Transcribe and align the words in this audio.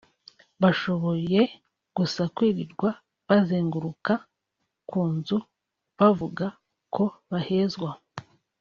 bashoboye 0.61 1.41
gusa 1.97 2.21
kwirirwa 2.35 2.89
bazenguruka 3.27 4.13
ku 4.89 4.99
nzu 5.15 5.37
bavuga 5.97 6.45
ko 6.95 7.03
bahezwa 7.31 7.89